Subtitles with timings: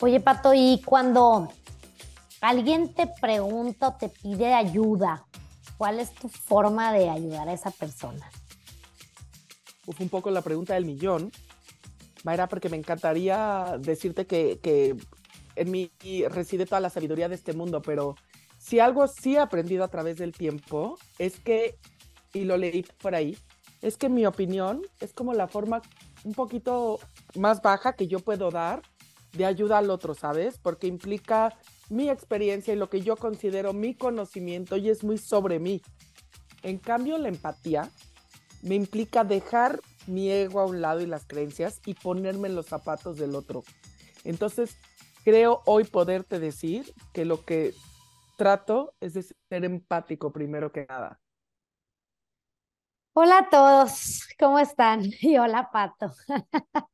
[0.00, 1.48] Oye, Pato, y cuando
[2.40, 5.26] alguien te pregunta o te pide ayuda,
[5.76, 8.30] ¿cuál es tu forma de ayudar a esa persona?
[9.86, 11.32] Uf, un poco la pregunta del millón,
[12.22, 14.94] Mayra, porque me encantaría decirte que, que
[15.56, 15.90] en mí
[16.28, 18.14] reside toda la sabiduría de este mundo, pero
[18.56, 21.76] si algo sí he aprendido a través del tiempo es que,
[22.32, 23.36] y lo leí por ahí,
[23.82, 25.82] es que mi opinión es como la forma
[26.22, 27.00] un poquito
[27.34, 28.82] más baja que yo puedo dar
[29.32, 30.58] de ayuda al otro, ¿sabes?
[30.58, 31.56] Porque implica
[31.88, 35.82] mi experiencia y lo que yo considero mi conocimiento y es muy sobre mí.
[36.62, 37.90] En cambio, la empatía
[38.62, 42.66] me implica dejar mi ego a un lado y las creencias y ponerme en los
[42.66, 43.62] zapatos del otro.
[44.24, 44.76] Entonces,
[45.24, 47.74] creo hoy poderte decir que lo que
[48.36, 51.20] trato es de ser empático primero que nada.
[53.20, 55.02] Hola a todos, ¿cómo están?
[55.22, 56.12] Y hola Pato.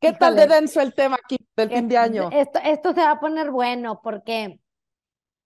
[0.00, 2.30] ¿Qué tal de denso el tema aquí del fin de año?
[2.32, 4.58] Esto, esto se va a poner bueno porque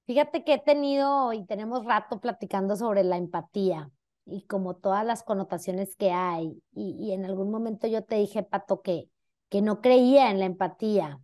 [0.06, 3.90] fíjate que he tenido y tenemos rato platicando sobre la empatía
[4.24, 6.62] y como todas las connotaciones que hay.
[6.72, 9.08] Y, y en algún momento yo te dije, Pato, que,
[9.48, 11.18] que no creía en la empatía,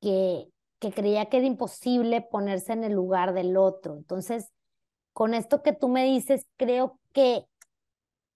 [0.00, 0.48] que,
[0.80, 3.94] que creía que era imposible ponerse en el lugar del otro.
[3.94, 4.50] Entonces,
[5.18, 7.44] con esto que tú me dices, creo que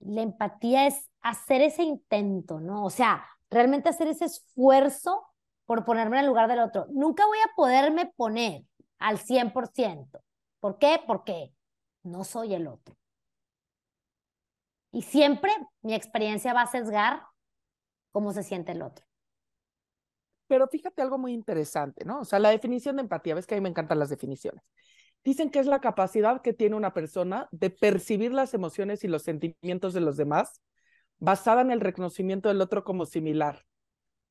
[0.00, 2.84] la empatía es hacer ese intento, ¿no?
[2.84, 5.25] O sea, realmente hacer ese esfuerzo
[5.64, 6.86] por ponerme en el lugar del otro.
[6.91, 8.64] Nunca voy a poderme poner
[8.98, 10.25] al 100%.
[10.58, 11.00] ¿Por qué?
[11.06, 11.55] Porque
[12.03, 12.97] no soy el otro.
[14.91, 17.22] Y siempre mi experiencia va a sesgar
[18.10, 19.06] cómo se siente el otro.
[20.48, 22.22] Pero fíjate algo muy interesante, ¿no?
[22.22, 24.64] O sea, la definición de empatía, ves que a mí me encantan las definiciones.
[25.25, 29.23] Dicen que es la capacidad que tiene una persona de percibir las emociones y los
[29.23, 30.61] sentimientos de los demás
[31.19, 33.65] basada en el reconocimiento del otro como similar.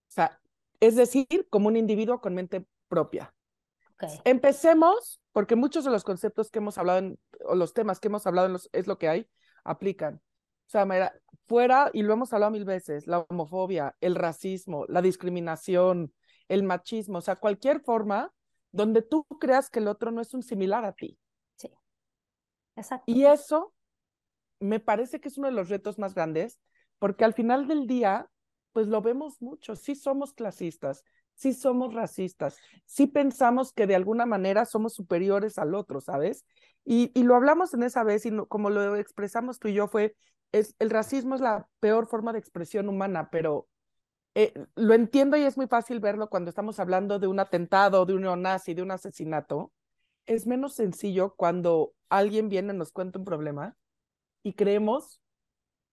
[0.09, 0.42] O sea,
[0.81, 3.34] es decir, como un individuo con mente propia.
[3.95, 4.19] Okay.
[4.25, 8.28] Empecemos, porque muchos de los conceptos que hemos hablado en, o los temas que hemos
[8.28, 9.30] hablado en los, es lo que hay,
[9.63, 10.16] aplican.
[10.16, 11.13] O sea, mira,
[11.47, 16.13] fuera, y lo hemos hablado mil veces, la homofobia, el racismo, la discriminación,
[16.50, 18.34] el machismo, o sea, cualquier forma
[18.71, 21.17] donde tú creas que el otro no es un similar a ti.
[21.55, 21.69] Sí,
[22.75, 23.11] exacto.
[23.11, 23.73] Y eso
[24.59, 26.59] me parece que es uno de los retos más grandes,
[26.99, 28.29] porque al final del día,
[28.73, 34.25] pues lo vemos mucho, sí somos clasistas, sí somos racistas, sí pensamos que de alguna
[34.25, 36.45] manera somos superiores al otro, ¿sabes?
[36.85, 39.88] Y, y lo hablamos en esa vez y no, como lo expresamos tú y yo
[39.88, 40.15] fue,
[40.51, 43.67] es, el racismo es la peor forma de expresión humana, pero
[44.34, 48.14] eh, lo entiendo y es muy fácil verlo cuando estamos hablando de un atentado, de
[48.14, 49.72] un neonazi, de un asesinato.
[50.25, 53.75] Es menos sencillo cuando alguien viene y nos cuenta un problema
[54.44, 55.22] y creemos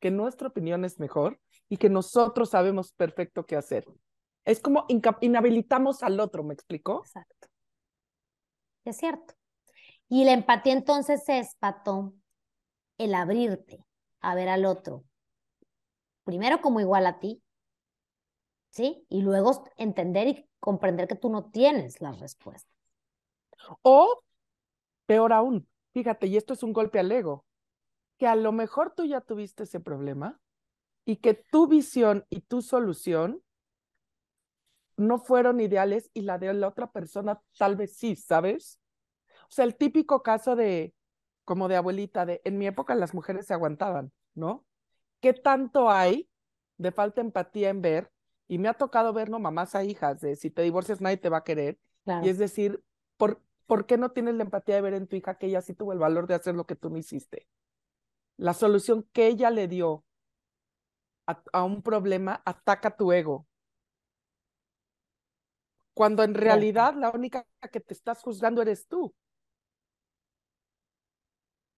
[0.01, 3.85] que nuestra opinión es mejor y que nosotros sabemos perfecto qué hacer.
[4.45, 7.03] Es como inhabilitamos al otro, ¿me explico?
[7.05, 7.49] Exacto.
[8.85, 9.35] Es cierto.
[10.09, 12.15] Y la empatía entonces es, Pato,
[12.97, 13.85] el abrirte
[14.21, 15.05] a ver al otro.
[16.25, 17.43] Primero como igual a ti,
[18.71, 19.05] ¿sí?
[19.09, 22.73] Y luego entender y comprender que tú no tienes las respuestas.
[23.83, 24.23] O,
[25.07, 27.45] peor aún, fíjate, y esto es un golpe al ego,
[28.19, 30.41] que a lo mejor tú ya tuviste ese problema
[31.05, 33.43] y que tu visión y tu solución
[34.97, 38.81] no fueron ideales y la de la otra persona tal vez sí, ¿sabes?
[39.45, 40.93] O sea, el típico caso de,
[41.45, 44.67] como de abuelita, de en mi época las mujeres se aguantaban, ¿no?
[45.21, 46.29] ¿Qué tanto hay
[46.77, 48.11] de falta de empatía en ver
[48.49, 49.39] y me ha tocado ver, ¿no?
[49.39, 51.79] Mamás a hijas, de si te divorcias nadie te va a querer.
[52.05, 52.27] Claro.
[52.27, 52.83] Y es decir,
[53.17, 55.75] ¿por, ¿por qué no tienes la empatía de ver en tu hija que ella sí
[55.75, 57.47] tuvo el valor de hacer lo que tú no hiciste?
[58.37, 60.05] La solución que ella le dio
[61.27, 63.47] a, a un problema ataca tu ego.
[65.95, 69.15] Cuando en realidad la única que te estás juzgando eres tú.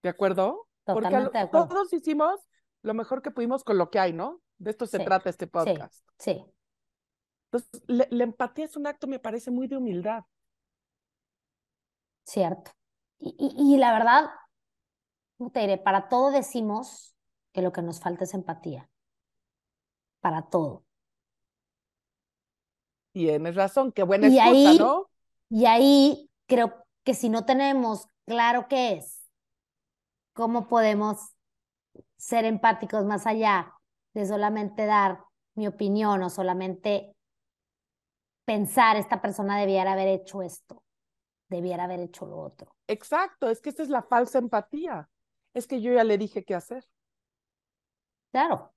[0.03, 0.67] ¿De acuerdo?
[0.85, 1.67] Totalmente Porque de acuerdo.
[1.67, 2.47] todos hicimos
[2.83, 4.41] lo mejor que pudimos con lo que hay, ¿no?
[4.57, 6.03] De esto se Sí, trata este podcast.
[6.17, 6.45] Sí, sí.
[7.51, 10.23] Entonces, la, la empatía es un acto, me parece, muy de humildad.
[12.23, 12.71] Cierto.
[13.19, 14.29] Y, y, y, la verdad,
[15.37, 15.77] ¿cómo te diré?
[15.77, 17.13] Para todo decimos
[17.51, 18.89] que lo que nos falta es empatía.
[20.21, 20.85] Para todo.
[23.11, 25.09] Tienes razón, qué buena y excusa, ahí, ¿no?
[25.49, 29.29] Y ahí creo que si no tenemos claro qué es,
[30.33, 31.35] ¿cómo podemos
[32.15, 33.73] ser empáticos más allá
[34.13, 35.25] de solamente dar
[35.55, 37.13] mi opinión o solamente
[38.51, 40.83] pensar esta persona debiera haber hecho esto,
[41.47, 42.75] debiera haber hecho lo otro?
[42.85, 45.09] Exacto, es que esta es la falsa empatía.
[45.53, 46.85] Es que yo ya le dije qué hacer.
[48.33, 48.73] Claro.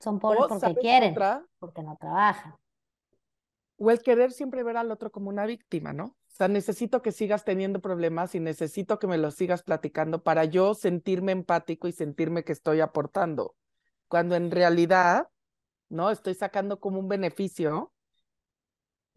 [0.00, 1.44] Son pobres O, porque ¿sabes quieren, otra?
[1.58, 2.54] porque no trabajan.
[3.76, 6.04] o el querer siempre ver al otro como una víctima, ¿no?
[6.04, 10.46] O sea, necesito que sigas teniendo problemas y necesito que me los sigas platicando para
[10.46, 13.54] yo sentirme empático y sentirme que estoy aportando,
[14.08, 15.28] cuando en realidad,
[15.90, 16.10] ¿no?
[16.10, 17.92] Estoy sacando como un beneficio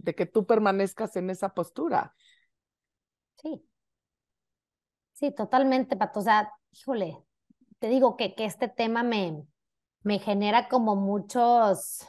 [0.04, 2.16] de que tú permanezcas en esa postura.
[3.42, 3.62] Sí.
[5.14, 6.20] Sí, totalmente, Pato.
[6.20, 7.18] O sea, híjole,
[7.80, 9.44] te digo que, que este tema me,
[10.04, 12.00] me genera como muchos,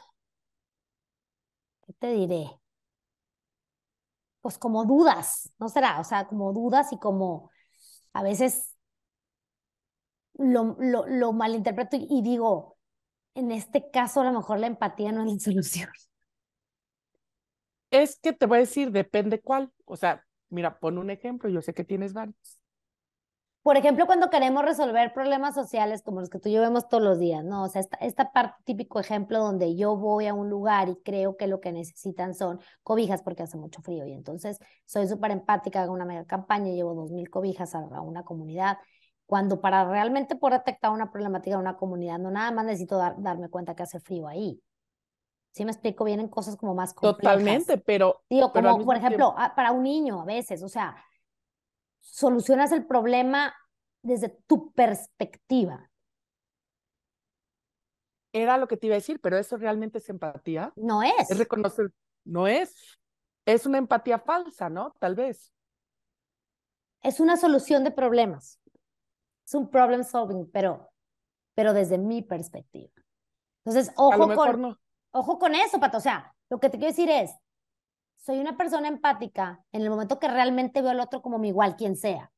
[1.85, 2.59] ¿qué te diré?
[4.41, 5.99] Pues como dudas, ¿no será?
[5.99, 7.49] O sea, como dudas y como
[8.13, 8.75] a veces
[10.35, 12.77] lo, lo, lo malinterpreto y, y digo,
[13.35, 15.89] en este caso a lo mejor la empatía no es la solución.
[17.93, 19.71] Es que te voy a decir, depende cuál.
[19.85, 22.59] O sea, mira, pon un ejemplo, yo sé que tienes varios.
[23.61, 26.55] Por ejemplo, cuando queremos resolver problemas sociales como los que tú y
[26.89, 27.63] todos los días, ¿no?
[27.63, 31.45] O sea, esta, parte, típico ejemplo donde yo voy a un lugar y creo que
[31.45, 35.93] lo que necesitan son cobijas porque hace mucho frío y entonces soy súper empática, hago
[35.93, 38.79] una mega campaña, llevo dos mil cobijas a, una comunidad,
[39.27, 43.21] cuando para realmente poder detectar una problemática de una comunidad, no nada más necesito dar,
[43.21, 44.59] darme cuenta que hace frío ahí.
[45.53, 46.03] ¿Sí me explico?
[46.03, 47.21] Vienen cosas como más complejas.
[47.21, 48.23] Totalmente, pero...
[48.27, 49.55] Digo, como por ejemplo, tiempo...
[49.55, 50.95] para un niño a veces, o sea,
[51.99, 53.53] solucionas el problema
[54.01, 55.91] desde tu perspectiva.
[58.33, 60.73] Era lo que te iba a decir, pero eso realmente es empatía.
[60.75, 61.29] No es.
[61.29, 61.93] Es reconocer,
[62.25, 62.99] no es.
[63.45, 64.95] Es una empatía falsa, ¿no?
[64.97, 65.53] Tal vez.
[67.03, 68.59] Es una solución de problemas.
[69.45, 70.89] Es un problem solving, pero,
[71.53, 72.91] pero desde mi perspectiva.
[73.63, 74.79] Entonces, ojo con, no.
[75.13, 75.97] Ojo con eso, Pato.
[75.97, 77.31] O sea, lo que te quiero decir es,
[78.17, 81.75] soy una persona empática en el momento que realmente veo al otro como mi igual,
[81.75, 82.31] quien sea.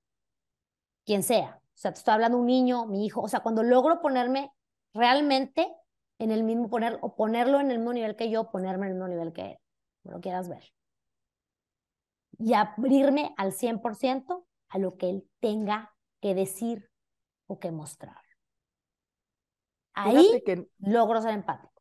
[1.05, 1.59] Quien sea.
[1.61, 3.21] O sea, te estoy hablando un niño, mi hijo.
[3.21, 4.51] O sea, cuando logro ponerme
[4.93, 5.75] realmente
[6.19, 8.97] en el mismo, poner, o ponerlo en el mismo nivel que yo, ponerme en el
[8.97, 9.57] mismo nivel que él,
[10.01, 10.63] como lo quieras ver.
[12.37, 16.89] Y abrirme al 100% a lo que él tenga que decir
[17.47, 18.21] o que mostrar.
[19.93, 20.67] Ahí que...
[20.79, 21.74] logro ser empático.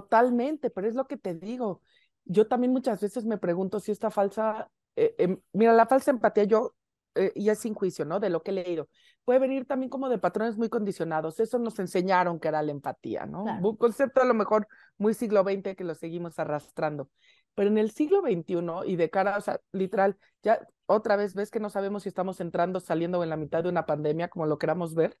[0.00, 1.82] Totalmente, pero es lo que te digo
[2.24, 6.44] yo también muchas veces me pregunto si esta falsa, eh, eh, mira, la falsa empatía
[6.44, 6.74] yo,
[7.14, 8.20] eh, y es sin juicio, ¿no?
[8.20, 8.88] De lo que he leído,
[9.24, 11.40] puede venir también como de patrones muy condicionados.
[11.40, 13.44] Eso nos enseñaron que era la empatía, ¿no?
[13.44, 13.68] Claro.
[13.68, 14.66] Un concepto a lo mejor
[14.96, 17.10] muy siglo XX que lo seguimos arrastrando.
[17.54, 21.50] Pero en el siglo XXI y de cara, o sea, literal, ya otra vez ves
[21.50, 24.58] que no sabemos si estamos entrando, saliendo en la mitad de una pandemia, como lo
[24.58, 25.18] queramos ver,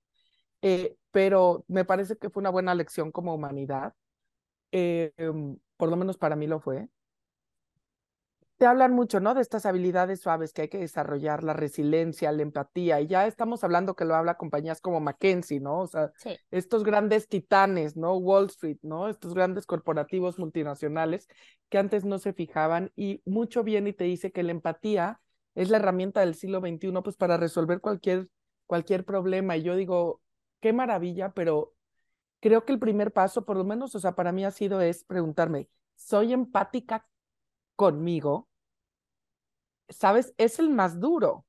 [0.62, 3.92] eh, pero me parece que fue una buena lección como humanidad.
[4.72, 5.12] Eh,
[5.76, 6.88] por lo menos para mí lo fue.
[8.56, 9.34] Te hablan mucho, ¿no?
[9.34, 13.64] De estas habilidades suaves que hay que desarrollar, la resiliencia, la empatía, y ya estamos
[13.64, 15.80] hablando que lo habla compañías como McKinsey, ¿no?
[15.80, 16.38] O sea, sí.
[16.52, 18.14] estos grandes titanes, ¿no?
[18.14, 19.08] Wall Street, ¿no?
[19.08, 21.26] Estos grandes corporativos multinacionales
[21.70, 25.20] que antes no se fijaban y mucho bien y te dice que la empatía
[25.56, 28.28] es la herramienta del siglo XXI, pues para resolver cualquier,
[28.66, 29.56] cualquier problema.
[29.56, 30.20] Y yo digo,
[30.60, 31.74] qué maravilla, pero
[32.42, 35.04] creo que el primer paso, por lo menos, o sea, para mí ha sido es
[35.04, 37.06] preguntarme, ¿soy empática
[37.76, 38.48] conmigo?
[39.88, 40.34] ¿Sabes?
[40.38, 41.46] Es el más duro,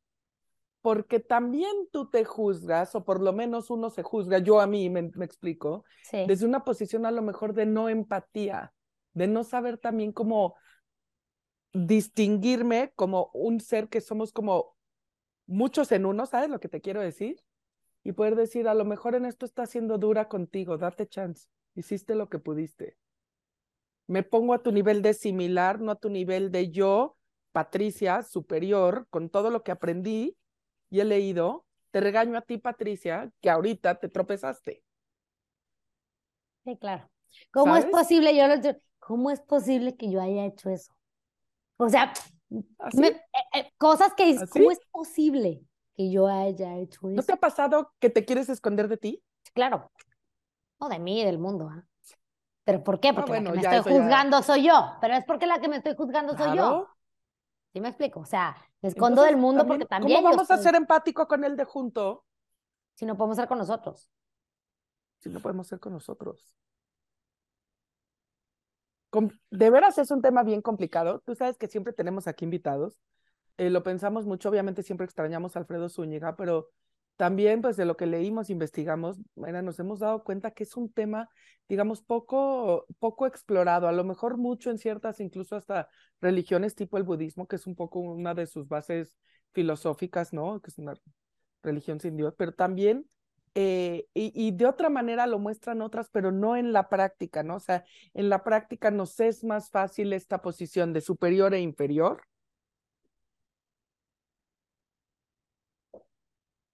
[0.82, 4.88] porque también tú te juzgas, o por lo menos uno se juzga, yo a mí
[4.92, 6.26] me, me explico, sí.
[6.28, 8.72] desde una posición a lo mejor de no empatía,
[9.14, 10.56] de no saber también cómo
[11.74, 14.78] distinguirme como un ser que somos como
[15.48, 17.44] muchos en uno, ¿sabes lo que te quiero decir?
[18.04, 22.16] Y poder decir, a lo mejor en esto está siendo dura contigo, date chance, hiciste
[22.16, 22.98] lo que pudiste.
[24.08, 27.18] Me pongo a tu nivel de similar, no a tu nivel de yo,
[27.54, 30.38] Patricia, superior, con todo lo que aprendí
[30.90, 34.84] y he leído, te regaño a ti, Patricia, que ahorita te tropezaste.
[36.66, 37.10] Sí, claro.
[37.52, 37.86] ¿Cómo ¿Sabes?
[37.86, 38.36] es posible?
[38.36, 38.56] Yo lo,
[39.00, 40.94] ¿Cómo es posible que yo haya hecho eso?
[41.78, 42.14] O sea,
[42.50, 43.22] me, eh,
[43.54, 44.48] eh, cosas que, ¿Así?
[44.50, 45.62] ¿cómo es posible?
[45.96, 47.16] Que yo haya hecho eso.
[47.16, 49.24] ¿No te ha pasado que te quieres esconder de ti?
[49.54, 49.92] Claro.
[50.80, 51.70] No de mí, del mundo.
[51.72, 51.84] ¿eh?
[52.64, 53.14] ¿Pero por qué?
[53.14, 54.44] Porque ah, bueno, la que me estoy juzgando ya...
[54.44, 54.92] soy yo.
[55.02, 56.52] Pero es porque la que me estoy juzgando claro.
[56.52, 56.90] soy yo.
[57.74, 58.20] ¿Sí me explico?
[58.22, 60.18] O sea, me escondo Entonces, del mundo también, porque también.
[60.18, 62.26] ¿Cómo vamos a ser empático con el de junto?
[62.94, 64.10] Si no podemos ser con nosotros.
[65.20, 66.56] Si no podemos ser con nosotros.
[69.52, 71.20] De veras es un tema bien complicado.
[71.26, 73.00] Tú sabes que siempre tenemos aquí invitados
[73.58, 76.70] eh, lo pensamos mucho, obviamente siempre extrañamos a Alfredo Zúñiga, pero
[77.16, 80.92] también pues de lo que leímos, investigamos, bueno, nos hemos dado cuenta que es un
[80.92, 81.30] tema,
[81.70, 85.88] digamos, poco, poco explorado, a lo mejor mucho en ciertas, incluso hasta
[86.22, 89.18] religiones tipo el budismo, que es un poco una de sus bases
[89.54, 90.60] filosóficas, ¿no?
[90.62, 90.96] Que es una
[91.62, 93.08] religión sin Dios, pero también
[93.56, 97.58] eh, y, de otra manera lo muestran otras, pero no en la práctica, ¿no?
[97.58, 102.24] O sea, en la práctica nos es más fácil esta posición de superior e inferior.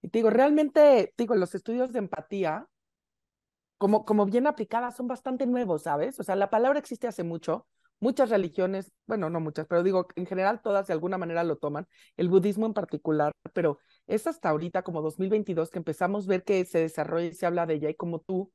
[0.02, 2.68] Y te digo, realmente, digo, los estudios de empatía,
[3.78, 6.18] como, como bien aplicadas, son bastante nuevos, ¿sabes?
[6.20, 7.66] O sea, la palabra existe hace mucho,
[7.98, 11.86] muchas religiones, bueno, no muchas, pero digo, en general todas de alguna manera lo toman,
[12.16, 16.64] el budismo en particular, pero es hasta ahorita, como 2022, que empezamos a ver que
[16.64, 18.52] se desarrolla y se habla de ella y como tú,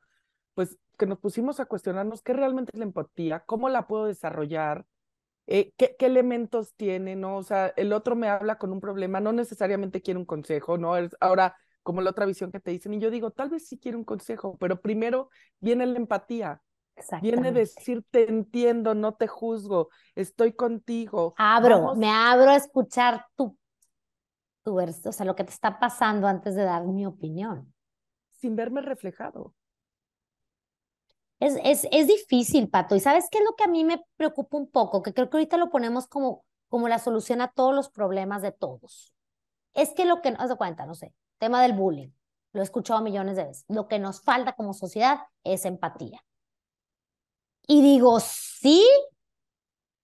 [0.56, 4.86] pues que nos pusimos a cuestionarnos qué realmente es la empatía, cómo la puedo desarrollar,
[5.48, 7.38] eh, qué, qué, elementos tiene, ¿no?
[7.38, 10.98] O sea, el otro me habla con un problema, no necesariamente quiere un consejo, ¿no?
[10.98, 13.78] Es ahora como la otra visión que te dicen y yo digo, tal vez sí
[13.78, 16.62] quiere un consejo, pero primero viene la empatía.
[17.22, 21.34] Viene decir, te entiendo, no te juzgo, estoy contigo.
[21.38, 23.58] Abro, me abro a escuchar tu
[24.66, 27.72] tu o sea, lo que te está pasando antes de dar mi opinión.
[28.32, 29.54] Sin verme reflejado.
[31.40, 32.96] Es, es, es difícil, Pato.
[32.96, 35.02] ¿Y sabes qué es lo que a mí me preocupa un poco?
[35.02, 38.52] Que creo que ahorita lo ponemos como, como la solución a todos los problemas de
[38.52, 39.14] todos.
[39.74, 42.10] Es que lo que, no se cuenta, no sé, tema del bullying,
[42.54, 43.66] lo he escuchado millones de veces.
[43.68, 46.24] Lo que nos falta como sociedad es empatía.
[47.68, 48.88] Y digo, sí,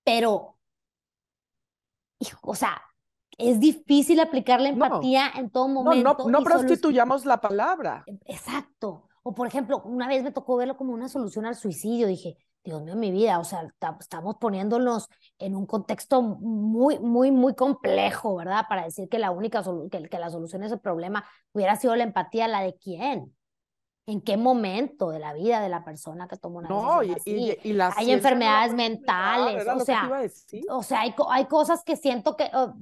[0.04, 0.58] pero,
[2.42, 2.82] o sea,
[3.38, 6.16] es difícil aplicar la empatía en todo momento.
[6.18, 8.04] No, no, no prostituyamos la palabra.
[8.26, 9.08] Exacto.
[9.24, 12.08] O por ejemplo, una vez me tocó verlo como una solución al suicidio.
[12.08, 13.68] Dije, Dios mío, mi vida, o sea,
[14.00, 15.08] estamos poniéndonos
[15.40, 18.66] en un contexto muy, muy, muy complejo, ¿verdad?
[18.70, 22.04] Para decir que la única que, que la solución a ese problema hubiera sido la
[22.04, 23.36] empatía, ¿la de quién?
[24.12, 27.58] En qué momento de la vida de la persona que toma una no, y, así.
[27.64, 30.10] Y, hay enfermedades mentales, o sea,
[30.70, 32.74] o sea, hay, hay, cosas que siento que, oh,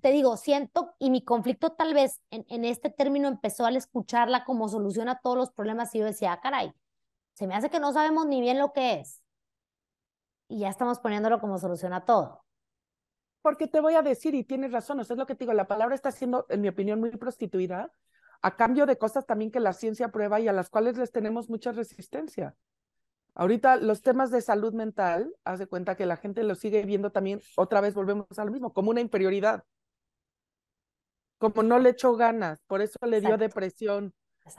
[0.00, 4.44] te digo, siento, y mi conflicto tal vez en, en, este término empezó al escucharla
[4.44, 6.72] como solución a todos los problemas y yo decía, ah, caray,
[7.34, 9.22] se me hace que no sabemos ni bien lo que es.
[10.48, 12.44] Y ya estamos poniéndolo como solución a todo.
[13.42, 15.68] Porque te voy a decir, y tienes razón, eso es lo que te digo, la
[15.68, 17.92] palabra está siendo, en mi opinión, muy prostituida
[18.42, 21.48] a cambio de cosas también que la ciencia prueba y a las cuales les tenemos
[21.48, 22.54] mucha resistencia.
[23.34, 27.10] Ahorita los temas de salud mental, haz de cuenta que la gente lo sigue viendo
[27.10, 29.64] también, otra vez volvemos a lo mismo, como una inferioridad.
[31.38, 34.12] Como no le echó ganas, por eso le dio depresión,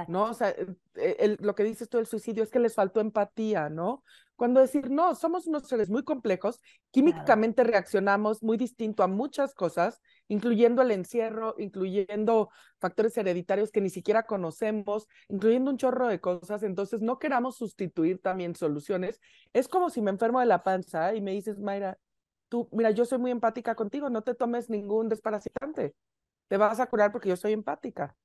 [0.07, 0.23] ¿no?
[0.25, 0.53] O sea,
[0.95, 4.03] eh, lo que dices tú del suicidio es que les faltó empatía, ¿no?
[4.35, 10.01] Cuando decir, no, somos unos seres muy complejos, químicamente reaccionamos muy distinto a muchas cosas,
[10.29, 16.63] incluyendo el encierro, incluyendo factores hereditarios que ni siquiera conocemos, incluyendo un chorro de cosas,
[16.63, 19.19] entonces no queramos sustituir también soluciones.
[19.51, 21.97] Es como si me enfermo de la panza y me dices, Mayra,
[22.47, 25.95] tú, mira, yo soy muy empática contigo, no te tomes ningún desparasitante,
[26.47, 28.15] te vas a curar porque yo soy empática.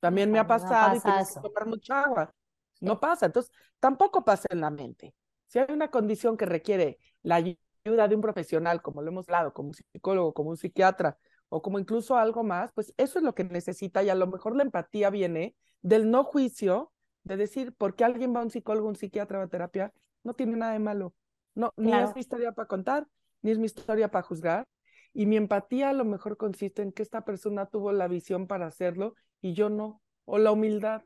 [0.00, 2.34] También me ha pasado y tienes que tomar mucha agua.
[2.80, 3.50] No pasa, entonces
[3.80, 5.14] tampoco pasa en la mente.
[5.46, 9.52] Si hay una condición que requiere la ayuda de un profesional, como lo hemos hablado,
[9.52, 11.16] como un psicólogo, como un psiquiatra,
[11.48, 14.56] o como incluso algo más, pues eso es lo que necesita y a lo mejor
[14.56, 18.88] la empatía viene del no juicio, de decir, ¿por qué alguien va a un psicólogo,
[18.88, 19.92] un psiquiatra, a terapia?
[20.22, 21.14] No tiene nada de malo.
[21.54, 23.06] No, ni es mi historia para contar,
[23.42, 24.64] ni es mi historia para juzgar.
[25.12, 28.66] Y mi empatía a lo mejor consiste en que esta persona tuvo la visión para
[28.66, 31.02] hacerlo y yo no, o la humildad.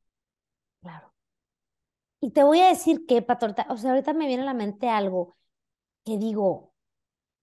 [0.81, 1.13] Claro.
[2.21, 4.89] Y te voy a decir que, Patorta, o sea, ahorita me viene a la mente
[4.89, 5.37] algo
[6.05, 6.75] que digo,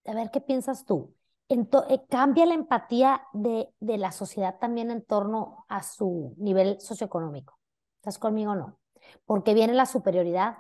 [0.06, 1.16] a ver qué piensas tú.
[1.50, 7.58] Eh, cambia la empatía de, de la sociedad también en torno a su nivel socioeconómico.
[7.98, 8.80] ¿Estás conmigo o no?
[9.26, 10.58] Porque viene la superioridad.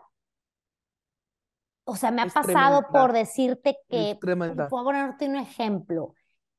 [1.83, 6.15] O sea, me ha pasado por decirte que, puedo ponerte un ejemplo,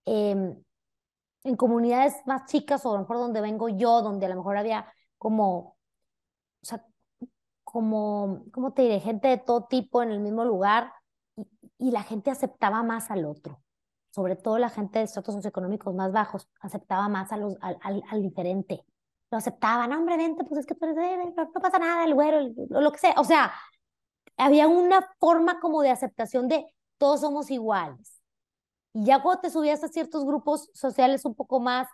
[0.06, 0.56] em,
[1.48, 5.76] en comunidades más chicas o mejor donde vengo yo, donde a lo mejor había como,
[6.62, 6.84] o sea,
[7.64, 9.00] como, ¿cómo te diré?
[9.00, 10.92] Gente de todo tipo en el mismo lugar
[11.36, 11.46] y,
[11.78, 13.60] y la gente aceptaba más al otro
[14.18, 18.20] sobre todo la gente de estratos socioeconómicos más bajos, aceptaba más a los, al, al,
[18.20, 18.84] diferente.
[19.30, 23.14] Lo aceptaban, hombre, vente, pues es que no, pasa nada, el güero, lo que sea.
[23.18, 23.52] O sea,
[24.36, 28.17] había una forma como de aceptación de todos somos iguales.
[28.92, 31.88] Y ya cuando te subías a ciertos grupos sociales un poco más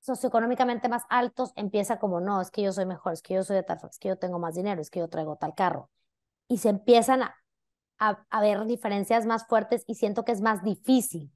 [0.00, 3.56] socioeconómicamente más altos, empieza como, no, es que yo soy mejor, es que yo soy
[3.56, 5.90] de tal, es que yo tengo más dinero, es que yo traigo tal carro.
[6.48, 7.36] Y se empiezan a,
[7.98, 11.32] a, a ver diferencias más fuertes y siento que es más difícil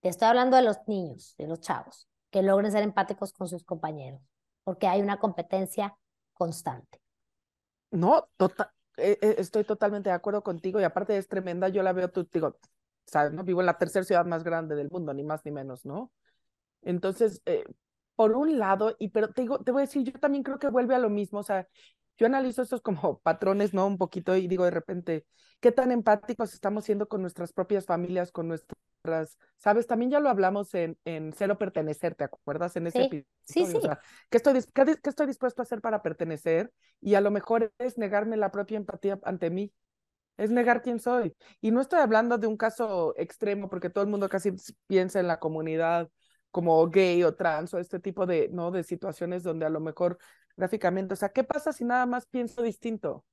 [0.00, 3.64] te estoy hablando de los niños, de los chavos, que logren ser empáticos con sus
[3.64, 4.20] compañeros,
[4.64, 5.96] porque hay una competencia
[6.32, 7.00] constante.
[7.90, 11.92] No, tota-, e-, e-, estoy totalmente de acuerdo contigo y aparte es tremenda, yo la
[11.92, 12.56] veo, tú digo,
[13.10, 13.32] ¿sabes?
[13.32, 13.44] ¿no?
[13.44, 16.12] Vivo en la tercera ciudad más grande del mundo, ni más ni menos, ¿no?
[16.82, 17.64] Entonces, eh,
[18.16, 20.68] por un lado, y pero te digo, te voy a decir, yo también creo que
[20.68, 21.66] vuelve a lo mismo, o sea,
[22.18, 23.86] yo analizo estos como patrones, ¿no?
[23.86, 25.26] Un poquito y digo de repente,
[25.60, 29.86] ¿qué tan empáticos estamos siendo con nuestras propias familias, con nuestras, sabes?
[29.86, 32.76] También ya lo hablamos en, en Cero Pertenecer, ¿te acuerdas?
[32.76, 33.26] En ese Sí, episodio.
[33.42, 33.78] sí, sí.
[33.78, 34.00] O sea,
[34.30, 36.72] ¿qué estoy, qué, qué estoy dispuesto a hacer para pertenecer?
[37.00, 39.72] Y a lo mejor es negarme la propia empatía ante mí,
[40.40, 41.36] es negar quién soy.
[41.60, 44.52] Y no estoy hablando de un caso extremo, porque todo el mundo casi
[44.86, 46.10] piensa en la comunidad
[46.50, 48.70] como gay o trans o este tipo de, ¿no?
[48.70, 50.18] de situaciones donde a lo mejor
[50.56, 53.24] gráficamente, o sea, ¿qué pasa si nada más pienso distinto?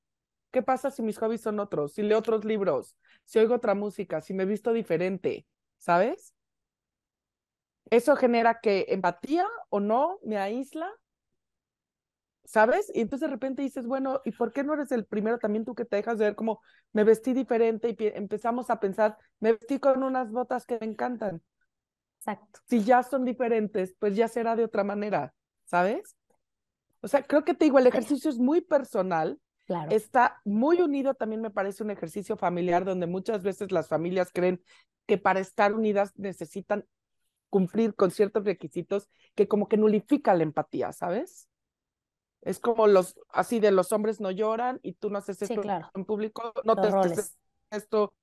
[0.52, 1.94] ¿Qué pasa si mis hobbies son otros?
[1.94, 5.48] Si leo otros libros, si oigo otra música, si me visto diferente,
[5.78, 6.34] ¿sabes?
[7.90, 10.92] Eso genera que empatía o no me aísla,
[12.48, 12.90] ¿sabes?
[12.96, 15.76] Y entonces de repente dices, bueno, ¿y por qué no eres el primero también tú
[15.76, 16.62] que te dejas de ver como
[16.94, 21.44] me vestí diferente y empezamos a pensar, me vestí con unas botas que me encantan?
[22.20, 22.62] Exacto.
[22.68, 25.34] Si ya son diferentes, pues ya será de otra manera,
[25.66, 26.16] ¿sabes?
[27.02, 29.92] O sea, creo que te digo, el ejercicio es muy personal, Claro.
[29.92, 34.62] está muy unido, también me parece un ejercicio familiar donde muchas veces las familias creen
[35.06, 36.86] que para estar unidas necesitan
[37.50, 41.50] cumplir con ciertos requisitos que como que nulifica la empatía, ¿sabes?
[42.42, 45.62] Es como los, así de los hombres no lloran y tú no haces Sí, esto
[45.62, 45.90] claro.
[45.94, 47.38] en público, no Los te haces roles.
[47.72, 48.14] esto,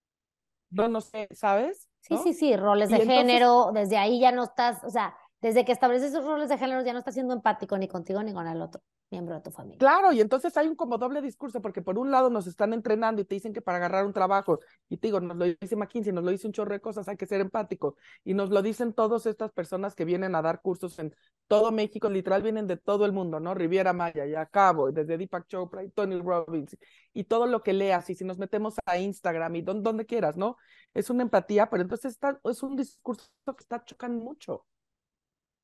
[0.70, 1.88] no, no sé, ¿sabes?
[2.00, 2.22] Sí, ¿No?
[2.22, 5.66] sí, sí, roles Y de entonces- género, desde ahí ya no estás, o sea, desde
[5.66, 8.46] que estableces esos roles de género ya no estás siendo empático ni contigo ni con
[8.46, 9.76] el otro miembro de tu familia.
[9.76, 13.20] Claro, y entonces hay un como doble discurso, porque por un lado nos están entrenando
[13.20, 16.14] y te dicen que para agarrar un trabajo, y te digo, nos lo dice McKinsey,
[16.14, 18.94] nos lo dice un chorro de cosas, hay que ser empático, y nos lo dicen
[18.94, 21.14] todas estas personas que vienen a dar cursos en
[21.46, 23.52] todo México, literal vienen de todo el mundo, ¿no?
[23.52, 26.74] Riviera Maya, y Cabo, desde Deepak Chopra y Tony Robbins,
[27.12, 30.38] y todo lo que leas, y si nos metemos a Instagram y don- donde quieras,
[30.38, 30.56] ¿no?
[30.94, 34.64] Es una empatía, pero entonces está, es un discurso que está chocando mucho,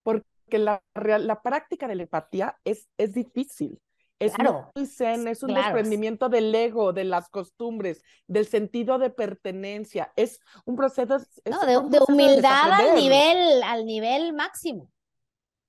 [0.02, 0.25] porque
[0.59, 3.80] la, real- la práctica de la empatía es, es difícil.
[4.19, 5.64] Es Claro, muy zen, es un claro.
[5.64, 10.12] desprendimiento del ego, de las costumbres, del sentido de pertenencia.
[10.14, 11.17] Es un proceso.
[11.17, 14.91] es No, un de, humildad al nivel, al nivel máximo.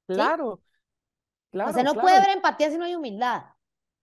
[0.07, 0.61] Claro,
[1.51, 1.69] claro.
[1.69, 2.01] o sea, no claro.
[2.05, 3.43] puede haber empatía si no hay humildad.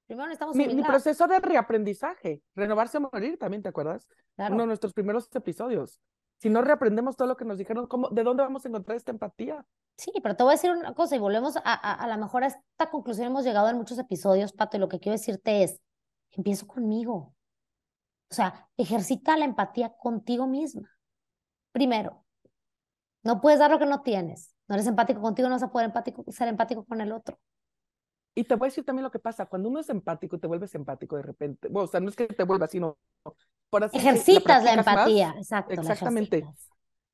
[0.07, 0.89] Primero necesitamos Mi, mi humildad.
[0.89, 4.09] proceso de reaprendizaje, renovarse o morir, también, ¿te acuerdas?
[4.39, 6.01] Uno de nuestros primeros episodios.
[6.39, 9.11] Si no reaprendemos todo lo que nos dijeron, ¿cómo, ¿de dónde vamos a encontrar esta
[9.11, 9.67] empatía?
[9.99, 12.45] Sí, pero te voy a decir una cosa y volvemos a, a, a lo mejor
[12.45, 15.81] a esta conclusión hemos llegado en muchos episodios, Pato, y lo que quiero decirte es,
[16.31, 17.35] empiezo conmigo.
[18.31, 20.89] O sea, ejercita la empatía contigo misma.
[21.73, 22.25] Primero,
[23.25, 24.55] no puedes dar lo que no tienes.
[24.69, 27.39] No eres empático contigo, no vas a poder empático, ser empático con el otro.
[28.35, 30.73] Y te voy a decir también lo que pasa, cuando uno es empático te vuelves
[30.77, 32.97] empático de repente, bueno, o sea, no es que te vuelvas, sino
[33.69, 35.73] por así Ejercitas la más, empatía, exacto.
[35.73, 36.47] exactamente.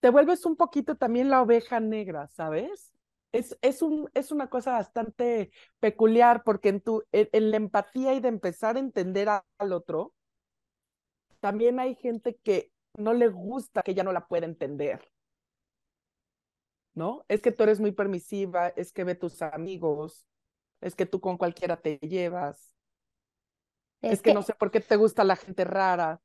[0.00, 2.92] Te vuelves un poquito también la oveja negra, ¿sabes?
[3.32, 8.14] Es, es, un, es una cosa bastante peculiar porque en, tu, en, en la empatía
[8.14, 10.14] y de empezar a entender a- al otro,
[11.40, 15.10] también hay gente que no le gusta que ya no la pueda entender.
[16.94, 17.24] ¿No?
[17.28, 20.26] Es que tú eres muy permisiva, es que ve tus amigos,
[20.80, 22.74] es que tú con cualquiera te llevas,
[24.02, 26.20] es, Es que, que, no sé por qué te gusta la gente rara.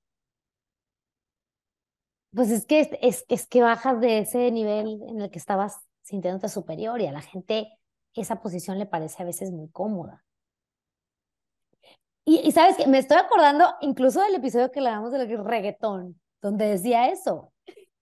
[2.35, 6.49] Pues es que es, es, que bajas de ese nivel en el que estabas sintiéndote
[6.49, 7.71] superior y a la gente
[8.13, 10.25] esa posición le parece a veces muy cómoda.
[12.25, 16.19] Y, y sabes que me estoy acordando incluso del episodio que le damos del reggaetón,
[16.41, 17.53] donde decía eso.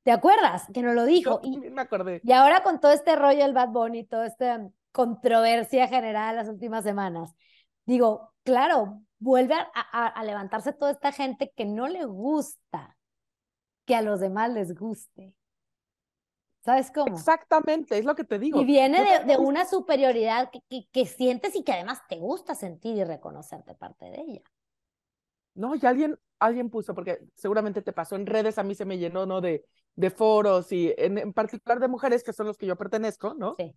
[0.04, 0.66] ¿Te acuerdas?
[0.74, 1.40] Que nos lo dijo.
[1.44, 2.22] Yo Y, me acordé.
[2.24, 6.84] y ahora con todo este rollo del Bad Bunny, toda esta controversia general las últimas
[6.84, 7.34] semanas,
[7.86, 12.97] digo, claro, vuelve a, a- a levantarse toda esta gente que no le gusta
[13.88, 15.34] que a los demás les guste.
[16.64, 17.16] ¿Sabes cómo?
[17.16, 18.62] Exactamente, es lo que te digo.
[18.62, 22.54] Y viene de, de una superioridad que, que, que sientes y que además te gusta
[22.54, 24.42] sentir y reconocerte parte de ella.
[25.56, 28.98] No, y alguien, alguien puso, porque seguramente te pasó en redes, a mí se me
[28.98, 29.40] llenó, ¿no?
[29.40, 33.34] De, de foros y en, en particular de mujeres, que son los que yo pertenezco,
[33.34, 33.56] ¿no?
[33.58, 33.74] Sí.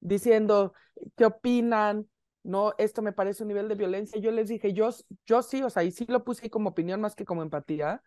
[0.00, 0.74] Diciendo,
[1.16, 2.08] ¿qué opinan?
[2.42, 4.20] No, esto me parece un nivel de violencia.
[4.20, 4.90] Yo les dije, yo,
[5.24, 8.02] yo sí, o sea, y sí lo puse como opinión más que como empatía.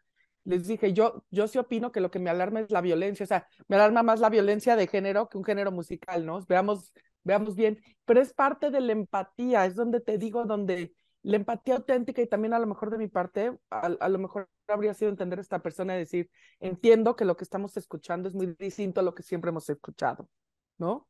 [0.47, 3.27] Les dije, yo, yo sí opino que lo que me alarma es la violencia, o
[3.27, 6.39] sea, me alarma más la violencia de género que un género musical, ¿no?
[6.47, 11.35] Veamos, veamos bien, pero es parte de la empatía, es donde te digo, donde la
[11.35, 14.93] empatía auténtica y también a lo mejor de mi parte, a, a lo mejor habría
[14.93, 16.29] sido entender a esta persona y decir,
[16.61, 20.29] entiendo que lo que estamos escuchando es muy distinto a lo que siempre hemos escuchado,
[20.77, 21.09] ¿no?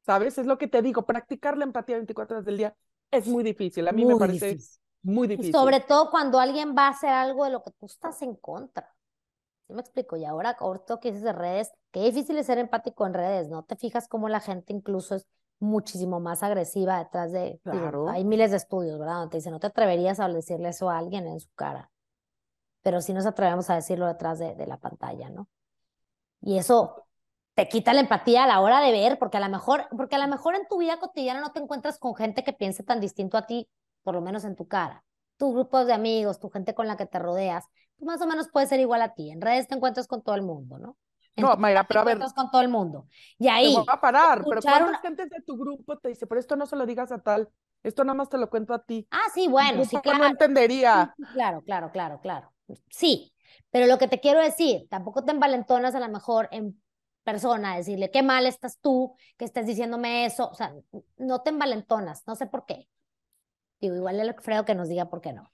[0.00, 0.38] ¿Sabes?
[0.38, 2.74] Es lo que te digo, practicar la empatía 24 horas del día
[3.10, 4.79] es muy difícil, a mí me parece difícil.
[5.02, 5.52] Muy Y difícil.
[5.52, 8.94] sobre todo cuando alguien va a hacer algo de lo que tú estás en contra.
[9.66, 10.16] ¿Sí me explico?
[10.16, 13.62] Y ahora, corto que dices de redes, qué difícil es ser empático en redes, ¿no?
[13.64, 15.26] Te fijas cómo la gente incluso es
[15.60, 17.60] muchísimo más agresiva detrás de...
[17.62, 18.08] Claro.
[18.08, 19.14] hay miles de estudios, ¿verdad?
[19.16, 21.90] Donde te dicen, no te atreverías a decirle eso a alguien en su cara,
[22.82, 25.48] pero sí nos atrevemos a decirlo detrás de, de la pantalla, ¿no?
[26.40, 27.06] Y eso
[27.54, 30.18] te quita la empatía a la hora de ver, porque a lo mejor, porque a
[30.18, 33.36] lo mejor en tu vida cotidiana no te encuentras con gente que piense tan distinto
[33.36, 33.68] a ti,
[34.02, 35.04] por lo menos en tu cara.
[35.36, 37.64] Tus grupos de amigos, tu gente con la que te rodeas,
[37.96, 39.30] pues más o menos puede ser igual a ti.
[39.30, 40.96] En redes te encuentras con todo el mundo, ¿no?
[41.36, 42.18] no, Mayra, pero a ver.
[42.34, 43.06] con todo el mundo.
[43.38, 43.74] Y ahí.
[43.74, 46.76] Te a parar, pero ¿cuántas gentes de tu grupo te dice, pero esto no se
[46.76, 47.48] lo digas a tal,
[47.82, 49.06] esto nada más te lo cuento a ti?
[49.10, 50.18] Ah, sí, bueno, sí, claro.
[50.18, 51.14] no entendería.
[51.32, 52.52] claro, claro, claro, claro.
[52.88, 53.32] Sí,
[53.70, 56.80] pero lo que te quiero decir, tampoco te envalentonas a lo mejor en
[57.24, 60.72] persona, decirle qué mal estás tú, que estés diciéndome eso, o sea,
[61.16, 62.88] no te envalentonas, no sé por qué.
[63.80, 65.50] Digo, igual el Alfredo que nos diga por qué no.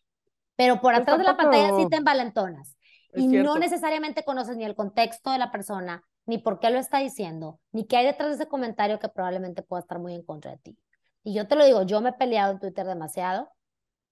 [0.56, 2.76] Pero por pues atrás de la pantalla sí te envalentonas.
[3.14, 6.98] y no necesariamente conoces ni el contexto de la persona, ni por qué lo está
[6.98, 10.50] diciendo, ni qué hay detrás de ese comentario que probablemente pueda estar muy en contra
[10.50, 10.78] de ti.
[11.22, 13.48] Y yo te lo digo, yo me he peleado en Twitter demasiado,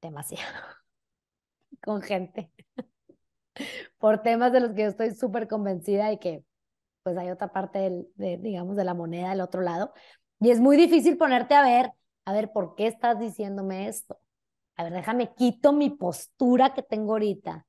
[0.01, 0.53] demasiado,
[1.83, 2.51] con gente,
[3.99, 6.45] por temas de los que yo estoy súper convencida y que
[7.03, 9.93] pues hay otra parte del, de, digamos, de la moneda del otro lado.
[10.41, 11.93] Y es muy difícil ponerte a ver,
[12.25, 14.19] a ver, ¿por qué estás diciéndome esto?
[14.77, 17.67] A ver, déjame, quito mi postura que tengo ahorita.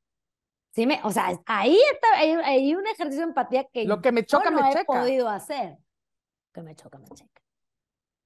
[0.71, 4.25] ¿Sí me, o sea, ahí está, hay, un ejercicio de empatía que lo que me
[4.25, 5.69] choca no me he podido hacer.
[5.69, 7.41] Lo que me choca me checa.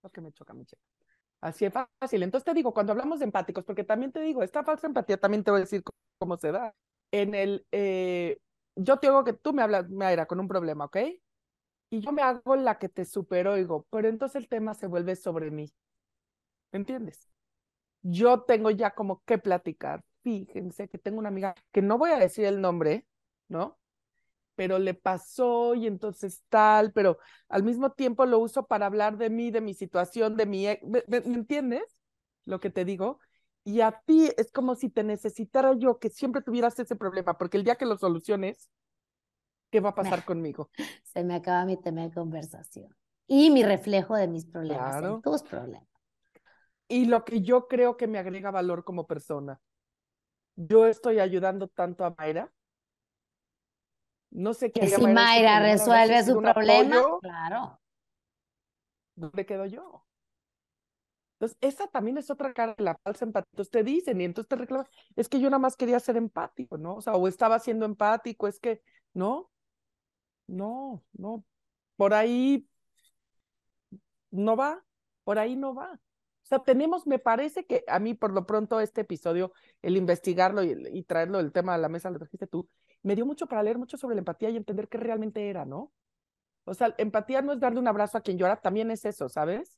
[0.01, 0.81] Lo que me choca me checa.
[1.41, 2.23] Así es fácil.
[2.23, 5.43] Entonces te digo, cuando hablamos de empáticos, porque también te digo, esta falsa empatía también
[5.43, 5.83] te voy a decir
[6.17, 6.73] cómo se da.
[7.11, 8.39] En el, eh,
[8.75, 10.97] yo te digo que tú me hablas, Mayra, con un problema, ¿ok?
[11.91, 15.15] Y yo me hago la que te supero, digo, pero entonces el tema se vuelve
[15.15, 15.71] sobre mí.
[16.71, 17.27] ¿Entiendes?
[18.01, 20.03] Yo tengo ya como que platicar.
[20.23, 23.05] Fíjense que tengo una amiga que no voy a decir el nombre,
[23.47, 23.79] ¿no?
[24.55, 29.29] Pero le pasó y entonces tal, pero al mismo tiempo lo uso para hablar de
[29.29, 30.65] mí, de mi situación, de mi...
[30.83, 31.83] ¿Me, me entiendes
[32.45, 33.19] lo que te digo?
[33.63, 37.57] Y a ti es como si te necesitara yo que siempre tuvieras ese problema, porque
[37.57, 38.69] el día que lo soluciones,
[39.71, 40.69] ¿qué va a pasar conmigo?
[41.03, 42.95] Se me acaba mi tema de conversación.
[43.27, 45.88] Y mi reflejo de mis problemas, tus problemas.
[46.89, 49.61] Y lo que yo creo que me agrega valor como persona.
[50.55, 52.51] Yo estoy ayudando tanto a Mayra.
[54.31, 54.81] No sé qué.
[54.81, 57.79] Que si Mayra resuelve su problema, claro.
[59.15, 60.05] ¿Dónde quedo yo?
[61.33, 63.49] Entonces, esa también es otra cara de la falsa empatía.
[63.53, 66.77] Entonces te dicen y entonces te reclaman, es que yo nada más quería ser empático,
[66.77, 66.95] ¿no?
[66.95, 68.81] O sea, o estaba siendo empático, es que,
[69.13, 69.49] no,
[70.47, 71.45] no, no,
[71.95, 72.67] por ahí
[74.31, 74.83] no va,
[75.23, 75.99] por ahí no va.
[76.49, 81.03] Sea, tenemos, me parece que a mí por lo pronto este episodio, el investigarlo y,
[81.03, 82.67] traerlo el tema a la mesa, lo trajiste tú,
[83.03, 85.91] me dio mucho para leer mucho sobre la empatía y entender qué realmente era, ¿no?
[86.65, 89.77] O sea, empatía no es darle un abrazo a quien llora, también es eso, ¿sabes?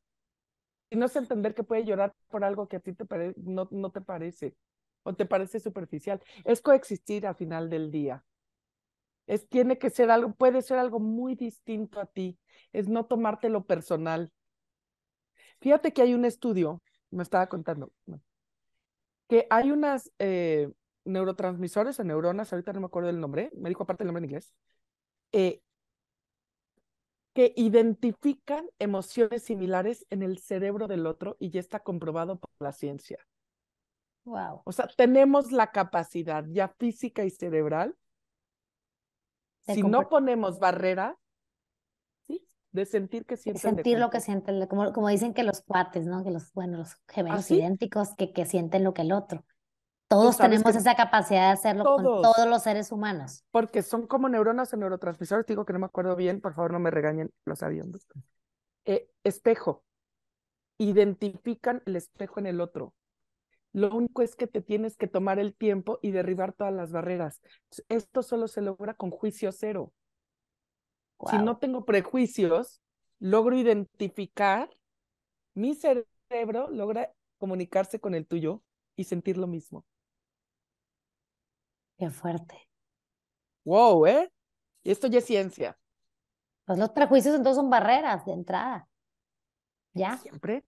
[0.90, 3.06] Y no es entender que puede llorar por algo que a ti te
[3.38, 4.56] no, no te parece
[5.04, 6.22] o te parece superficial.
[6.46, 8.24] Es coexistir al final del día.
[9.28, 12.40] Es, tiene que ser algo, puede ser algo muy distinto a ti.
[12.72, 14.32] Es no tomártelo personal.
[15.62, 17.92] Fíjate que hay un estudio, me estaba contando,
[19.30, 20.72] que hay unas eh,
[21.06, 24.26] neurotransmisores o neuronas, ahorita no me acuerdo del nombre, me dijo aparte el nombre en
[24.26, 24.54] inglés,
[25.32, 25.62] eh,
[27.34, 32.74] que identifican emociones similares en el cerebro del otro y ya está comprobado por la
[32.74, 33.20] ciencia.
[34.26, 34.62] Wow.
[34.66, 37.96] O sea, tenemos la capacidad ya física y cerebral.
[39.66, 41.16] si no ponemos barreras.
[42.72, 43.62] De sentir que sienten.
[43.62, 46.24] Sentir lo que sienten, como, como dicen que los cuates, ¿no?
[46.24, 49.44] Que los, bueno, los gemelos ¿Ah, idénticos que, que sienten lo que el otro.
[50.12, 53.46] Todos tenemos esa capacidad de hacerlo con todos los seres humanos.
[53.50, 56.80] Porque son como neuronas o neurotransmisores, digo que no me acuerdo bien, por favor no
[56.80, 58.06] me regañen los aviones.
[58.84, 59.86] Eh, espejo.
[60.78, 62.94] Identifican el espejo en el otro.
[63.72, 67.42] Lo único es que te tienes que tomar el tiempo y derribar todas las barreras.
[67.88, 69.94] Esto solo se logra con juicio cero.
[71.30, 72.82] Si no tengo prejuicios,
[73.20, 74.70] logro identificar,
[75.54, 78.62] mi cerebro logra comunicarse con el tuyo
[78.96, 79.86] y sentir lo mismo.
[81.98, 82.68] Qué fuerte.
[83.64, 84.32] Wow, ¿eh?
[84.84, 85.78] Esto ya es ciencia.
[86.66, 88.88] Pues los prejuicios entonces son barreras de entrada.
[89.94, 90.18] ¿Ya?
[90.18, 90.66] Siempre.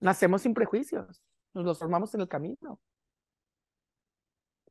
[0.00, 1.22] Nacemos sin prejuicios.
[1.52, 2.80] Nos los formamos en el camino.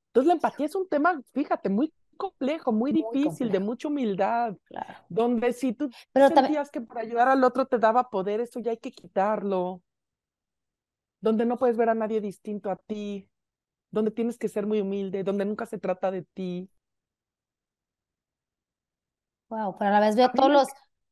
[0.08, 4.56] Entonces la empatía es un tema, fíjate, muy complejo, muy, difícil, de mucha humildad.
[4.66, 4.94] Claro.
[5.10, 8.72] Donde si tú Pero sentías que para ayudar al otro te daba poder, eso ya
[8.72, 9.82] hay que quitarlo.
[11.22, 13.30] Donde no puedes ver a nadie distinto a ti
[13.94, 16.68] donde tienes que ser muy humilde, donde nunca se trata de ti.
[19.50, 20.68] Wow, pero a la vez veo todos los,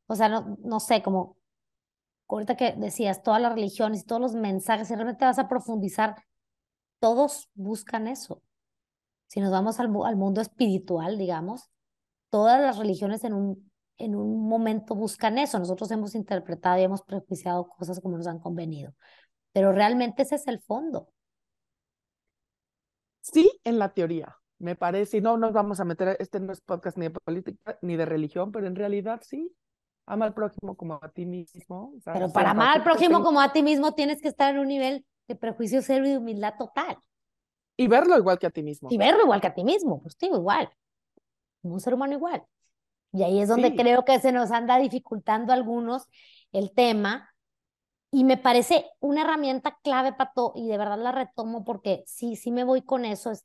[0.08, 1.38] o sea, no, no sé, como
[2.28, 6.16] ahorita que decías, todas las religiones y todos los mensajes, si realmente vas a profundizar,
[7.00, 8.42] todos buscan eso.
[9.32, 11.70] Si nos vamos al, al mundo espiritual, digamos,
[12.30, 15.58] todas las religiones en un, en un momento buscan eso.
[15.58, 18.94] Nosotros hemos interpretado y hemos prejuiciado cosas como nos han convenido,
[19.54, 21.14] pero realmente ese es el fondo.
[23.22, 26.60] Sí, en la teoría, me parece, y no nos vamos a meter, este no es
[26.60, 29.56] podcast ni de política ni de religión, pero en realidad sí,
[30.08, 31.94] ama al prójimo como a ti mismo.
[32.04, 35.06] Pero para amar al prójimo como a ti mismo tienes que estar en un nivel
[35.30, 36.98] de prejuicio cero y de humildad total.
[37.78, 38.90] Y verlo igual que a ti mismo.
[38.92, 40.70] Y verlo igual que a ti mismo, pues digo, igual.
[41.64, 42.44] Un ser humano igual.
[43.14, 46.08] Y ahí es donde creo que se nos anda dificultando algunos
[46.52, 47.30] el tema.
[48.12, 52.52] Y me parece una herramienta clave, Pato, y de verdad la retomo porque sí, sí
[52.52, 53.44] me voy con eso, es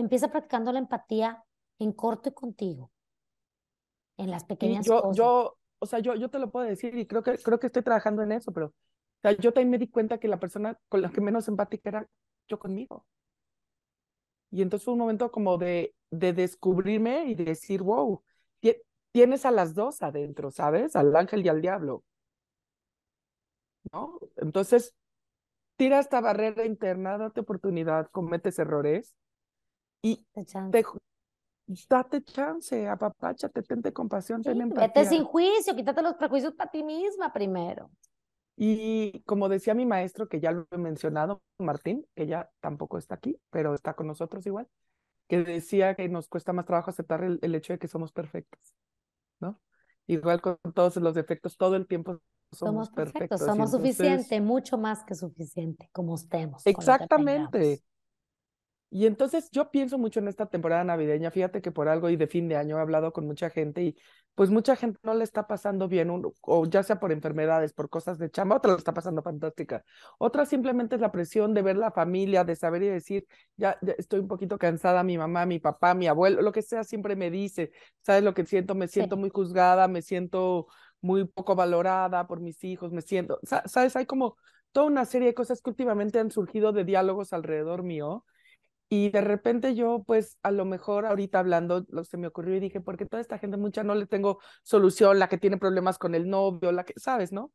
[0.00, 1.42] empieza practicando la empatía
[1.78, 2.90] en corto y contigo,
[4.16, 5.16] en las pequeñas yo, cosas.
[5.16, 7.82] Yo, o sea, yo, yo te lo puedo decir y creo que, creo que estoy
[7.82, 11.02] trabajando en eso, pero o sea, yo también me di cuenta que la persona con
[11.02, 12.08] la que menos empática era
[12.48, 13.06] yo conmigo.
[14.50, 18.22] Y entonces fue un momento como de, de descubrirme y de decir, wow,
[19.16, 20.94] tienes a las dos adentro, ¿sabes?
[20.94, 22.04] Al ángel y al diablo.
[23.90, 24.18] ¿No?
[24.36, 24.94] Entonces,
[25.76, 29.16] tira esta barrera interna, date oportunidad, cometes errores
[30.02, 30.22] y
[30.70, 30.84] te,
[31.88, 34.88] date chance, apapáchate, tente compasión, ten empatía.
[34.88, 37.90] Vete sin juicio, quítate los prejuicios para ti misma primero.
[38.56, 43.16] Y como decía mi maestro, que ya lo he mencionado, Martín, que ya tampoco está
[43.16, 44.66] aquí, pero está con nosotros igual,
[45.28, 48.74] que decía que nos cuesta más trabajo aceptar el, hecho de que somos perfectos,
[49.40, 49.60] ¿no?
[50.06, 53.40] Igual con todos los defectos, todo el tiempo somos, perfectos.
[53.40, 56.64] Somos suficiente, mucho más que suficiente, como estemos.
[56.66, 57.82] Exactamente.
[58.96, 62.26] Y entonces yo pienso mucho en esta temporada navideña, fíjate que por algo y de
[62.26, 63.94] fin de año he hablado con mucha gente y
[64.34, 68.18] pues mucha gente no le está pasando bien, o ya sea por enfermedades, por cosas
[68.18, 69.84] de chamba, otra lo está pasando fantástica.
[70.16, 73.26] Otra simplemente es la presión de ver la familia, de saber y decir,
[73.58, 77.16] ya, estoy un poquito cansada, mi mamá, mi papá, mi abuelo, lo que sea, siempre
[77.16, 78.74] me dice, ¿sabes lo que siento?
[78.74, 80.68] Me siento muy juzgada, me siento
[81.02, 83.94] muy poco valorada por mis hijos, me siento, ¿sabes?
[83.94, 84.38] Hay como
[84.72, 88.24] toda una serie de cosas que últimamente han surgido de diálogos alrededor mío
[88.88, 92.60] y de repente yo, pues a lo mejor ahorita hablando, lo se me ocurrió y
[92.60, 96.14] dije, porque toda esta gente mucha no le tengo solución, la que tiene problemas con
[96.14, 97.52] el novio, la que, ¿sabes, no?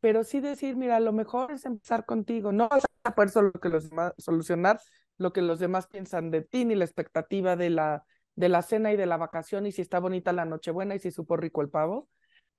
[0.00, 3.52] Pero sí decir, mira, a lo mejor es empezar contigo, no vas a poder solo
[3.52, 4.80] que los demás, solucionar
[5.16, 8.04] lo que los demás piensan de ti, ni la expectativa de la,
[8.36, 11.10] de la cena y de la vacación, y si está bonita la nochebuena y si
[11.10, 12.08] supo rico el pavo,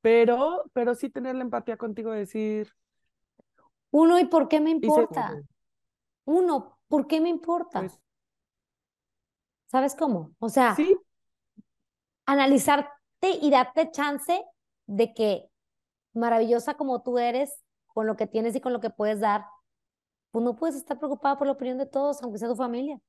[0.01, 2.73] pero, pero sí tener la empatía contigo, decir...
[3.91, 5.41] Uno, ¿y por qué me importa?
[6.25, 7.79] Uno, ¿por qué me importa?
[7.79, 7.99] Pues
[9.69, 10.31] ¿Sabes cómo?
[10.39, 10.75] O sea,
[12.25, 12.89] analizarte
[13.39, 14.43] y darte chance
[14.87, 15.47] de que
[16.13, 19.45] maravillosa como tú eres, con lo que tienes y con lo que puedes dar,
[20.31, 22.99] pues no puedes estar preocupado por la opinión de todos, aunque sea tu familia.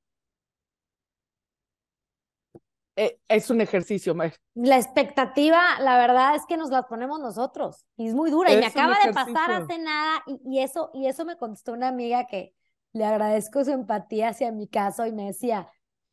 [2.96, 4.42] Eh, es un ejercicio, maestro.
[4.54, 8.52] La expectativa, la verdad es que nos la ponemos nosotros y es muy dura.
[8.52, 11.88] y me acaba de pasar hace nada y, y, eso, y eso me contestó una
[11.88, 12.54] amiga que
[12.92, 15.70] le agradezco su empatía hacia mi caso y me decía,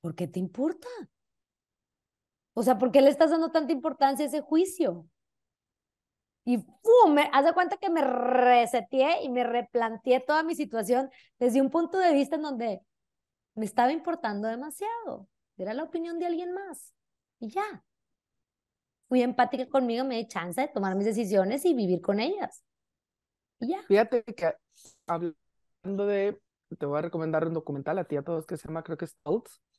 [0.07, 0.87] ¿por qué te importa?
[2.53, 5.05] O sea, ¿por qué le estás dando tanta importancia a ese juicio?
[6.45, 7.13] Y ¡pum!
[7.13, 11.69] Me, haz de cuenta que me reseteé y me replanteé toda mi situación desde un
[11.69, 12.79] punto de vista en donde
[13.53, 15.27] me estaba importando demasiado.
[15.57, 16.93] Era la opinión de alguien más.
[17.41, 17.83] Y ya.
[19.09, 22.63] Fui empática conmigo, me di chance de tomar mis decisiones y vivir con ellas.
[23.59, 23.83] Y ya.
[23.89, 24.53] Fíjate que
[25.05, 26.41] hablando de,
[26.79, 29.03] te voy a recomendar un documental a ti a todos que se llama, creo que
[29.03, 29.17] es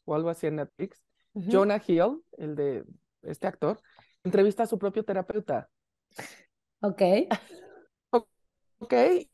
[0.09, 1.05] o algo así en Netflix.
[1.35, 2.85] Jonah Hill, el de
[3.23, 3.81] este actor,
[4.25, 5.69] entrevista a su propio terapeuta.
[6.81, 7.03] Ok.
[8.79, 8.93] ok,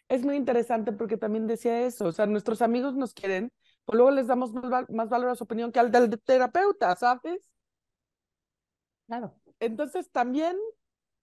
[0.09, 3.53] es muy interesante porque también decía eso, o sea, nuestros amigos nos quieren,
[3.87, 7.51] pero luego les damos más, valor a su opinión que al del terapeuta, ¿sabes?
[9.07, 9.35] Claro.
[9.61, 10.57] Entonces también,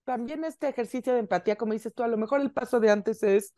[0.04, 3.22] también este ejercicio de empatía, como dices tú, a lo mejor el paso de antes
[3.22, 3.54] es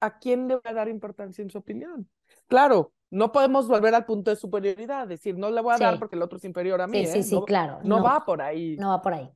[0.00, 2.08] a quién le voy a dar importancia en su opinión.
[2.48, 6.16] Claro, no podemos volver al punto de superioridad, decir, no le voy a dar porque
[6.16, 7.04] el otro es inferior a mí.
[7.04, 7.22] Sí, ¿eh?
[7.22, 7.78] sí, no, claro.
[7.84, 8.78] No, va por ahí.
[8.78, 9.30] No va por ahí.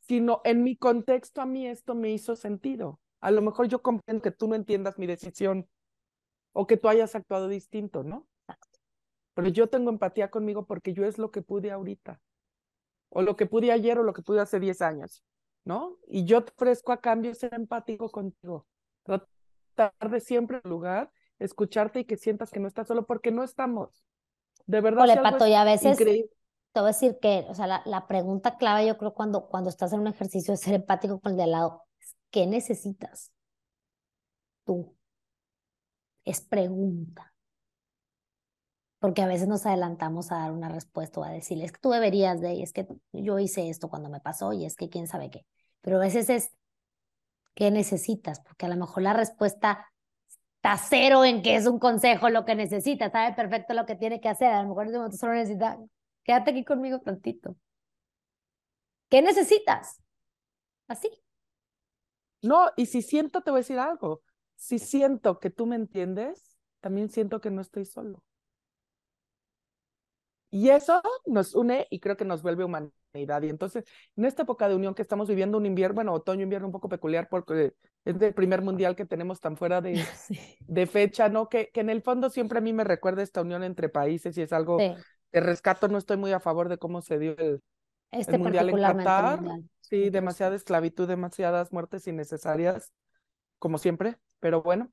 [0.00, 3.00] Sino en mi contexto a mí esto me hizo sentido.
[3.22, 5.66] A lo mejor yo comprendo que tú no entiendas mi decisión
[6.52, 8.26] o que tú hayas actuado distinto, ¿no?
[9.32, 12.20] Pero yo tengo empatía conmigo porque yo es lo que pude ahorita.
[13.08, 15.24] O lo que pude ayer o lo que pude hace 10 años,
[15.64, 15.96] ¿no?
[16.06, 18.66] Y yo te ofrezco a cambio ser empático contigo.
[19.04, 23.44] Tratar de siempre en lugar escucharte y que sientas que no estás solo porque no
[23.44, 24.04] estamos.
[24.66, 25.04] De verdad.
[25.04, 28.58] Ole, Pato, y a veces te voy a decir que, o sea, la, la, pregunta
[28.58, 31.44] clave yo creo cuando, cuando estás en un ejercicio de ser empático con el de
[31.44, 31.84] al lado,
[32.30, 33.32] ¿qué necesitas?
[34.64, 34.94] Tú.
[36.24, 37.32] Es pregunta.
[38.98, 42.40] Porque a veces nos adelantamos a dar una respuesta o a decirles que tú deberías
[42.40, 45.30] de, y es que yo hice esto cuando me pasó y es que quién sabe
[45.30, 45.46] qué.
[45.80, 46.50] Pero a veces es,
[47.54, 48.40] ¿qué necesitas?
[48.40, 49.86] Porque a lo mejor la respuesta
[50.76, 54.28] cero en que es un consejo lo que necesita, sabe perfecto lo que tiene que
[54.28, 54.48] hacer.
[54.52, 55.78] A lo mejor en ese momento solo necesita,
[56.24, 57.56] quédate aquí conmigo tantito.
[59.08, 60.02] ¿Qué necesitas?
[60.88, 61.10] Así.
[62.42, 64.22] No, y si siento, te voy a decir algo.
[64.56, 68.22] Si siento que tú me entiendes, también siento que no estoy solo.
[70.50, 73.42] Y eso nos une y creo que nos vuelve humanidad.
[73.42, 73.84] Y entonces,
[74.16, 76.88] en esta época de unión que estamos viviendo un invierno, bueno, otoño, invierno un poco
[76.88, 77.74] peculiar porque
[78.06, 80.02] es el primer mundial que tenemos tan fuera de,
[80.60, 81.48] de fecha, ¿no?
[81.48, 84.42] Que, que en el fondo siempre a mí me recuerda esta unión entre países y
[84.42, 84.96] es algo de
[85.32, 87.60] que rescato, no estoy muy a favor de cómo se dio el,
[88.12, 89.40] este mundial en Qatar.
[89.80, 92.92] Sí, demasiada esclavitud, demasiadas muertes innecesarias,
[93.58, 94.90] como siempre, pero bueno,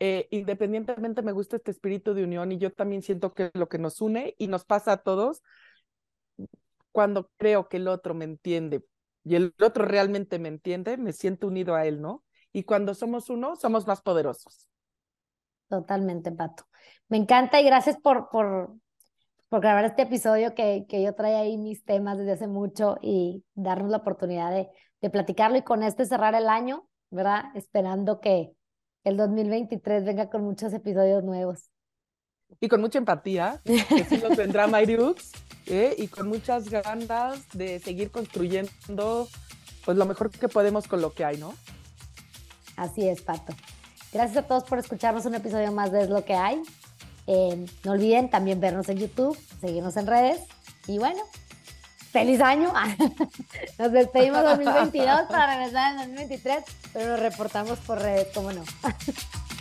[0.00, 3.78] eh, independientemente me gusta este espíritu de unión y yo también siento que lo que
[3.78, 5.42] nos une y nos pasa a todos,
[6.90, 8.84] cuando creo que el otro me entiende
[9.24, 12.24] y el otro realmente me entiende, me siento unido a él, ¿no?
[12.52, 14.68] Y cuando somos uno, somos más poderosos.
[15.68, 16.64] Totalmente, Pato.
[17.08, 18.74] Me encanta y gracias por, por,
[19.48, 23.44] por grabar este episodio que, que yo traía ahí mis temas desde hace mucho y
[23.54, 24.68] darnos la oportunidad de,
[25.00, 27.44] de platicarlo y con este cerrar el año, ¿verdad?
[27.54, 28.52] Esperando que
[29.04, 31.70] el 2023 venga con muchos episodios nuevos.
[32.60, 35.32] Y con mucha empatía, que sí nos vendrá Mayrux,
[35.66, 35.94] ¿eh?
[35.96, 39.26] y con muchas ganas de seguir construyendo
[39.84, 41.54] pues lo mejor que podemos con lo que hay, ¿no?
[42.82, 43.54] Así es, Pato.
[44.12, 46.60] Gracias a todos por escucharnos un episodio más de Es lo que hay.
[47.28, 50.40] Eh, no olviden también vernos en YouTube, seguirnos en redes
[50.88, 51.22] y bueno,
[52.10, 52.72] feliz año.
[53.78, 58.64] Nos despedimos 2022 para regresar en 2023, pero nos reportamos por redes, ¿cómo no?